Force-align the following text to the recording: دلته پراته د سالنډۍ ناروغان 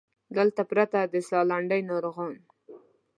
دلته 0.37 0.61
پراته 0.69 0.99
د 1.13 1.15
سالنډۍ 1.29 1.81
ناروغان 1.91 2.33